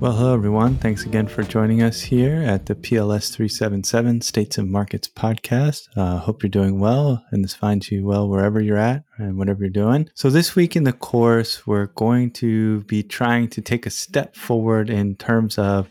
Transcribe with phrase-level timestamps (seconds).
[0.00, 0.76] Well, hello everyone.
[0.76, 5.88] Thanks again for joining us here at the PLS 377 States and Markets podcast.
[5.94, 9.60] Uh, hope you're doing well and this finds you well wherever you're at and whatever
[9.60, 10.08] you're doing.
[10.14, 14.36] So, this week in the course, we're going to be trying to take a step
[14.36, 15.90] forward in terms of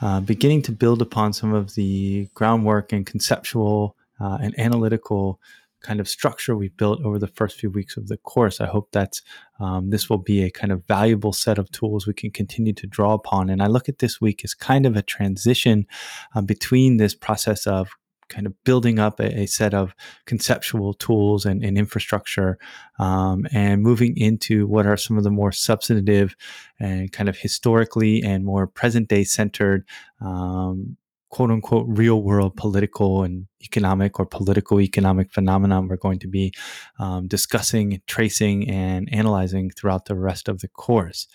[0.00, 5.38] uh, beginning to build upon some of the groundwork and conceptual uh, and analytical
[5.82, 8.60] kind of structure we've built over the first few weeks of the course.
[8.60, 9.20] I hope that
[9.60, 12.86] um, this will be a kind of valuable set of tools we can continue to
[12.86, 13.50] draw upon.
[13.50, 15.86] And I look at this week as kind of a transition
[16.34, 17.90] um, between this process of
[18.30, 22.58] kind of building up a, a set of conceptual tools and, and infrastructure
[22.98, 26.36] um, and moving into what are some of the more substantive
[26.78, 29.84] and kind of historically and more present day centered
[30.20, 30.96] um,
[31.30, 36.52] quote unquote real world political and economic or political economic phenomenon we're going to be
[36.98, 41.26] um, discussing, tracing, and analyzing throughout the rest of the course.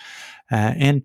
[0.52, 1.04] Uh, and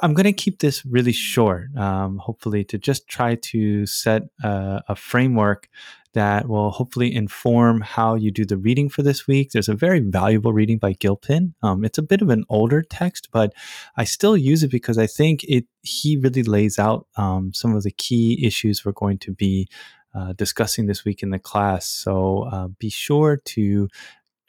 [0.00, 4.82] I'm going to keep this really short, um, hopefully, to just try to set a,
[4.88, 5.68] a framework
[6.14, 9.50] that will hopefully inform how you do the reading for this week.
[9.50, 11.54] There's a very valuable reading by Gilpin.
[11.62, 13.54] Um, it's a bit of an older text, but
[13.96, 17.82] I still use it because I think it he really lays out um, some of
[17.82, 19.68] the key issues we're going to be
[20.14, 21.86] uh, discussing this week in the class.
[21.86, 23.88] So uh, be sure to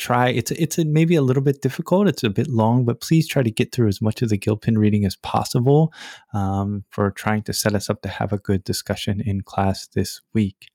[0.03, 3.25] try it's it's a, maybe a little bit difficult it's a bit long but please
[3.25, 5.93] try to get through as much of the gilpin reading as possible
[6.33, 10.21] um, for trying to set us up to have a good discussion in class this
[10.33, 10.69] week.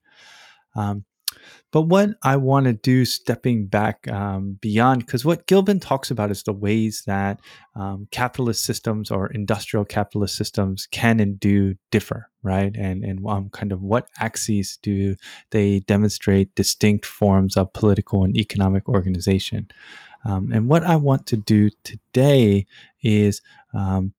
[0.74, 1.04] Um,
[1.70, 6.30] but what I want to do, stepping back um, beyond, because what Gilpin talks about
[6.30, 7.40] is the ways that
[7.74, 12.74] um, capitalist systems or industrial capitalist systems can and do differ, right?
[12.76, 15.16] And and um, kind of what axes do
[15.50, 19.68] they demonstrate distinct forms of political and economic organization?
[20.24, 22.66] Um, and what I want to do today
[23.02, 23.40] is
[23.72, 24.12] um,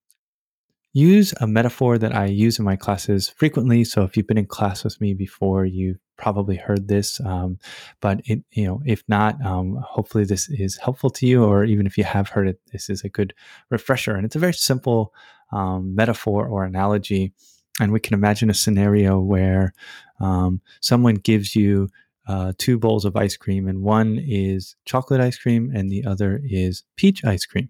[0.93, 3.83] use a metaphor that I use in my classes frequently.
[3.83, 7.57] So if you've been in class with me before, you've probably heard this, um,
[8.01, 11.85] but it, you know, if not, um, hopefully this is helpful to you, or even
[11.85, 13.33] if you have heard it, this is a good
[13.69, 14.15] refresher.
[14.15, 15.13] And it's a very simple
[15.51, 17.33] um, metaphor or analogy,
[17.79, 19.73] and we can imagine a scenario where
[20.19, 21.87] um, someone gives you
[22.27, 26.41] uh, two bowls of ice cream, and one is chocolate ice cream, and the other
[26.43, 27.69] is peach ice cream.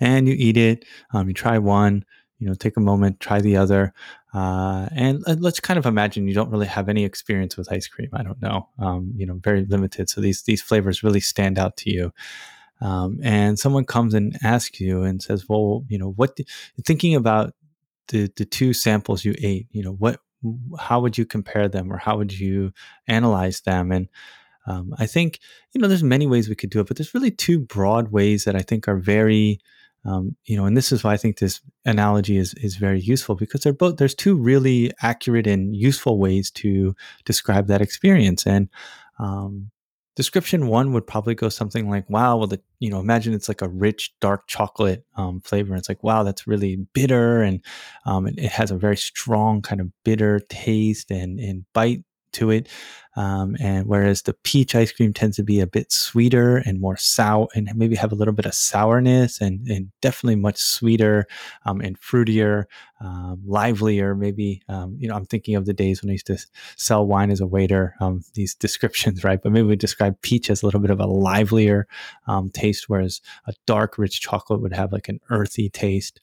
[0.00, 0.84] And you eat it.
[1.12, 2.04] Um, you try one,
[2.38, 3.92] you know take a moment try the other
[4.34, 8.08] uh, and let's kind of imagine you don't really have any experience with ice cream
[8.12, 11.76] i don't know um, you know very limited so these these flavors really stand out
[11.76, 12.12] to you
[12.80, 16.38] um, and someone comes and asks you and says well you know what
[16.84, 17.52] thinking about
[18.08, 20.20] the the two samples you ate you know what
[20.78, 22.72] how would you compare them or how would you
[23.08, 24.08] analyze them and
[24.68, 25.40] um, i think
[25.72, 28.44] you know there's many ways we could do it but there's really two broad ways
[28.44, 29.58] that i think are very
[30.04, 33.34] um, you know, and this is why I think this analogy is is very useful
[33.34, 38.46] because they're both there's two really accurate and useful ways to describe that experience.
[38.46, 38.68] And
[39.18, 39.70] um,
[40.14, 43.60] description one would probably go something like, "Wow, well, the you know, imagine it's like
[43.60, 45.74] a rich dark chocolate um, flavor.
[45.74, 47.62] It's like, wow, that's really bitter, and
[48.06, 52.50] um, it, it has a very strong kind of bitter taste and and bite to
[52.50, 52.68] it.
[53.16, 56.96] Um, and whereas the peach ice cream tends to be a bit sweeter and more
[56.96, 61.26] sour and maybe have a little bit of sourness and, and definitely much sweeter
[61.66, 62.64] um, and fruitier,
[63.00, 64.14] um, livelier.
[64.14, 66.38] Maybe, um, you know, I'm thinking of the days when I used to
[66.76, 69.42] sell wine as a waiter, um, these descriptions, right?
[69.42, 71.88] But maybe we describe peach as a little bit of a livelier
[72.28, 76.20] um, taste, whereas a dark, rich chocolate would have like an earthy taste.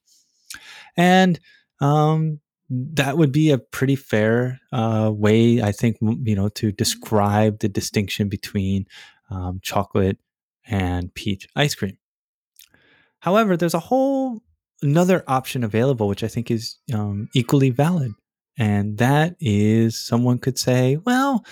[0.96, 1.42] And
[1.82, 2.40] um,
[2.70, 7.70] that would be a pretty fair uh, way, I think, you know, to describe the
[7.70, 8.86] distinction between
[9.30, 10.18] um, chocolate
[10.68, 11.98] and peach ice cream.
[13.20, 14.42] However, there's a whole
[14.82, 18.12] another option available, which I think is um, equally valid,
[18.58, 21.46] and that is someone could say, well,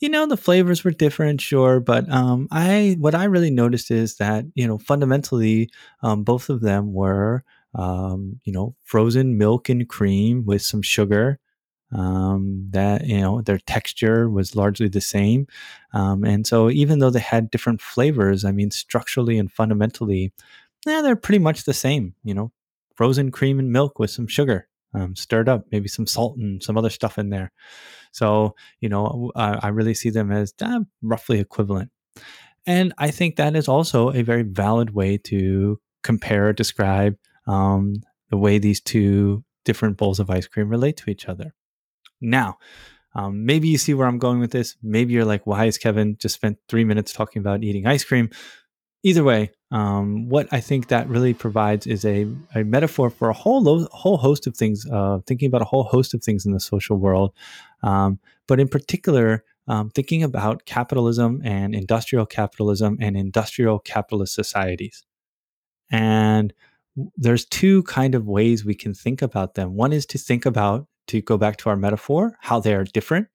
[0.00, 4.16] you know, the flavors were different, sure, but um, I what I really noticed is
[4.16, 5.70] that you know fundamentally
[6.02, 11.38] um, both of them were um, you know, frozen milk and cream with some sugar.
[11.92, 15.46] Um, that you know their texture was largely the same,
[15.92, 20.32] um, and so even though they had different flavors, I mean, structurally and fundamentally,
[20.86, 22.14] yeah, they're pretty much the same.
[22.24, 22.52] You know,
[22.96, 26.76] frozen cream and milk with some sugar um, stirred up, maybe some salt and some
[26.78, 27.52] other stuff in there.
[28.12, 31.90] So you know, I, I really see them as uh, roughly equivalent,
[32.66, 37.16] and I think that is also a very valid way to compare, describe
[37.46, 37.94] um,
[38.30, 41.54] the way these two different bowls of ice cream relate to each other.
[42.20, 42.58] Now,
[43.14, 44.76] um, maybe you see where I'm going with this.
[44.82, 48.30] Maybe you're like, why is Kevin just spent three minutes talking about eating ice cream?
[49.04, 53.32] either way, um, what I think that really provides is a, a metaphor for a
[53.32, 54.84] whole lo- whole host of things.
[54.90, 57.32] Uh, thinking about a whole host of things in the social world,
[57.82, 58.18] um,
[58.48, 65.04] but in particular, um, thinking about capitalism and industrial capitalism and industrial capitalist societies.
[65.90, 66.52] And
[67.16, 69.74] there's two kind of ways we can think about them.
[69.74, 73.28] One is to think about to go back to our metaphor, how they are different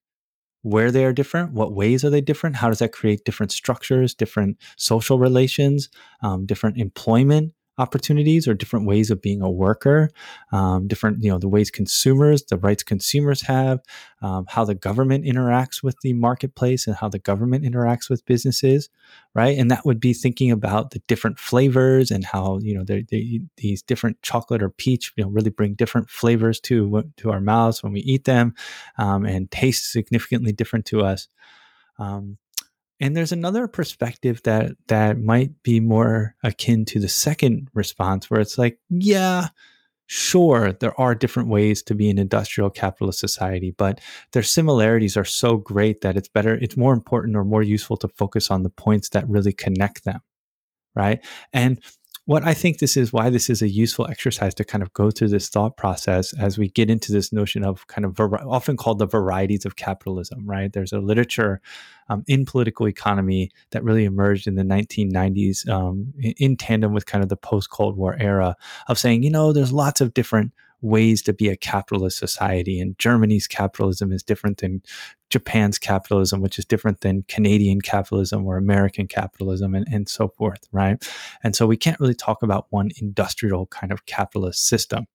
[0.62, 4.14] where they are different, what ways are they different, how does that create different structures,
[4.14, 5.88] different social relations,
[6.22, 10.10] um, different employment opportunities or different ways of being a worker,
[10.52, 13.80] um, different, you know, the ways consumers, the rights consumers have,
[14.22, 18.90] um, how the government interacts with the marketplace and how the government interacts with businesses,
[19.34, 19.56] right?
[19.56, 23.40] And that would be thinking about the different flavors and how, you know, they, they,
[23.56, 27.82] these different chocolate or peach, you know, really bring different flavors to, to our mouths
[27.82, 28.54] when we eat them
[28.98, 31.28] um, and taste significantly different to us.
[31.98, 32.38] Um,
[33.00, 38.40] and there's another perspective that that might be more akin to the second response where
[38.40, 39.48] it's like yeah
[40.06, 44.00] sure there are different ways to be an industrial capitalist society but
[44.32, 48.08] their similarities are so great that it's better it's more important or more useful to
[48.08, 50.20] focus on the points that really connect them
[50.94, 51.24] right?
[51.52, 51.80] And
[52.30, 55.10] what I think this is why this is a useful exercise to kind of go
[55.10, 58.76] through this thought process as we get into this notion of kind of var- often
[58.76, 60.72] called the varieties of capitalism, right?
[60.72, 61.60] There's a literature
[62.08, 67.04] um, in political economy that really emerged in the 1990s um, in, in tandem with
[67.04, 68.54] kind of the post Cold War era
[68.86, 72.80] of saying, you know, there's lots of different ways to be a capitalist society.
[72.80, 74.82] And Germany's capitalism is different than
[75.28, 80.68] Japan's capitalism, which is different than Canadian capitalism or American capitalism, and, and so forth,
[80.72, 81.06] right?
[81.44, 85.06] And so we can't really talk about one industrial kind of capitalist system.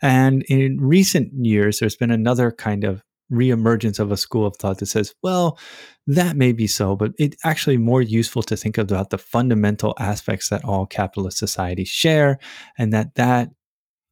[0.00, 4.78] And in recent years, there's been another kind of reemergence of a school of thought
[4.78, 5.58] that says, well,
[6.06, 10.48] that may be so, but it's actually more useful to think about the fundamental aspects
[10.48, 12.38] that all capitalist societies share,
[12.78, 13.50] and that that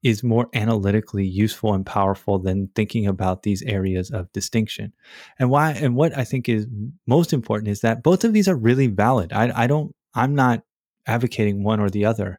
[0.06, 4.92] is more analytically useful and powerful than thinking about these areas of distinction.
[5.38, 6.68] And why and what I think is
[7.08, 9.32] most important is that both of these are really valid.
[9.32, 10.62] I, I don't I'm not
[11.06, 12.38] advocating one or the other.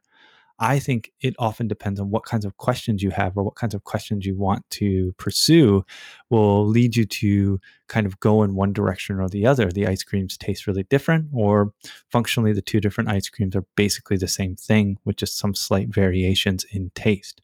[0.60, 3.74] I think it often depends on what kinds of questions you have or what kinds
[3.74, 5.84] of questions you want to pursue
[6.30, 9.70] will lead you to kind of go in one direction or the other.
[9.70, 11.72] The ice creams taste really different, or
[12.10, 15.94] functionally, the two different ice creams are basically the same thing with just some slight
[15.94, 17.40] variations in taste.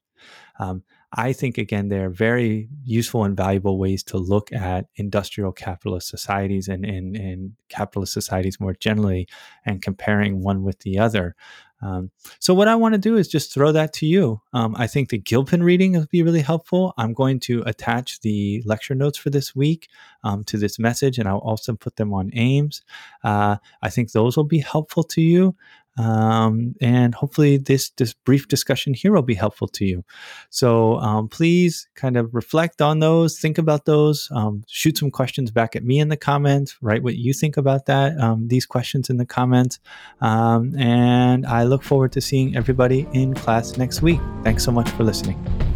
[0.58, 0.82] Um,
[1.12, 6.68] I think, again, they're very useful and valuable ways to look at industrial capitalist societies
[6.68, 9.28] and, and, and capitalist societies more generally
[9.64, 11.36] and comparing one with the other.
[11.82, 14.40] Um, so what I want to do is just throw that to you.
[14.54, 16.94] Um, I think the Gilpin reading will be really helpful.
[16.96, 19.88] I'm going to attach the lecture notes for this week
[20.22, 22.82] um, to this message, and I'll also put them on Ames.
[23.22, 25.54] Uh, I think those will be helpful to you.
[25.96, 30.04] Um, and hopefully this this brief discussion here will be helpful to you.
[30.50, 35.50] So um, please kind of reflect on those, think about those, um, shoot some questions
[35.50, 39.10] back at me in the comments, write what you think about that um, these questions
[39.10, 39.78] in the comments,
[40.20, 44.20] um, and I look forward to seeing everybody in class next week.
[44.42, 45.73] Thanks so much for listening.